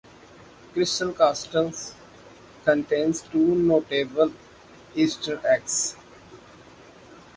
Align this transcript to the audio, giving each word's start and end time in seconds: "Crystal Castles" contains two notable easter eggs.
"Crystal 0.73 1.13
Castles" 1.13 1.93
contains 2.65 3.21
two 3.21 3.53
notable 3.53 4.33
easter 4.95 5.39
eggs. 5.45 5.95